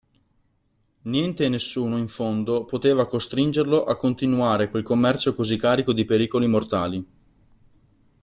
[1.03, 6.47] Niente e nessuno in fondo poteva costringerlo a continuare quel commercio così carico di pericoli
[6.47, 7.07] mortali.